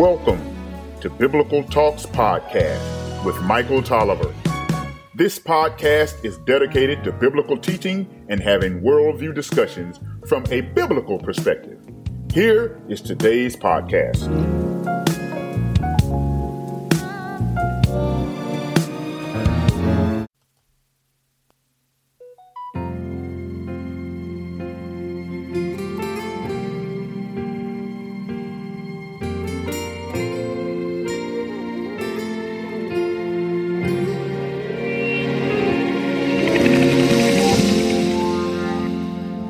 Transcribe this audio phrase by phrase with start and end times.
[0.00, 4.34] to Biblical Talks Podcast with Michael Tolliver.
[5.14, 11.86] This podcast is dedicated to biblical teaching and having worldview discussions from a biblical perspective.
[12.32, 14.69] Here is today's podcast.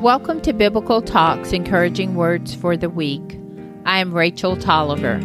[0.01, 3.39] Welcome to Biblical Talks Encouraging Words for the Week.
[3.85, 5.19] I am Rachel Tolliver.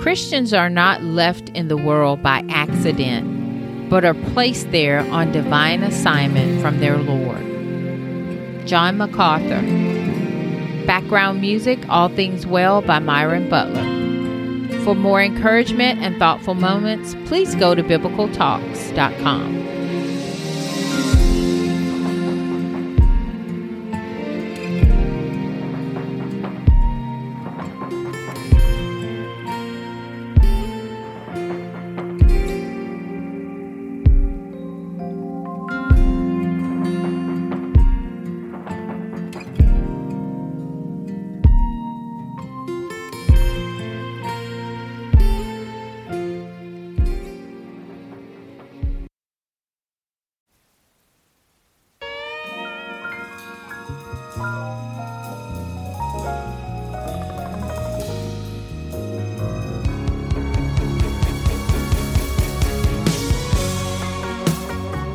[0.00, 5.82] Christians are not left in the world by accident, but are placed there on divine
[5.82, 8.66] assignment from their Lord.
[8.66, 9.60] John MacArthur.
[10.86, 13.84] Background music All Things Well by Myron Butler.
[14.84, 19.79] For more encouragement and thoughtful moments, please go to biblicaltalks.com.